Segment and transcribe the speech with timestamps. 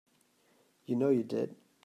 [0.87, 1.55] You know you did.